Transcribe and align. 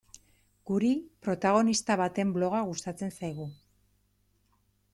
Guri, 0.69 0.87
protagonista 1.27 1.97
baten 2.01 2.33
bloga 2.37 2.63
gustatzen 2.73 3.13
zaigu. 3.19 3.49